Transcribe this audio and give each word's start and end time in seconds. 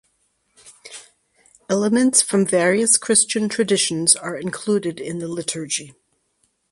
Elements 1.69 2.23
from 2.23 2.43
various 2.47 2.97
Christian 2.97 3.47
traditions 3.49 4.15
are 4.15 4.35
included 4.35 4.99
in 4.99 5.19
the 5.19 5.27
liturgy. 5.27 5.93